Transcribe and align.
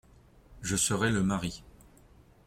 Je 0.63 0.75
serais 0.77 1.11
le 1.11 1.21
mari… 1.21 1.61